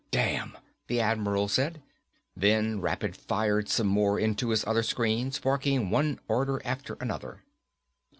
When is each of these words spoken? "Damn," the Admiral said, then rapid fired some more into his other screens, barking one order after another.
"Damn," 0.09 0.57
the 0.87 0.99
Admiral 0.99 1.47
said, 1.47 1.83
then 2.35 2.81
rapid 2.81 3.15
fired 3.15 3.69
some 3.69 3.85
more 3.85 4.19
into 4.19 4.49
his 4.49 4.65
other 4.65 4.81
screens, 4.81 5.37
barking 5.37 5.91
one 5.91 6.19
order 6.27 6.59
after 6.65 6.97
another. 6.99 7.43